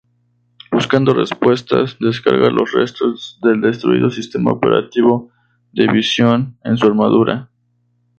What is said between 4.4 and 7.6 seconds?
operativo de Visión en su armadura.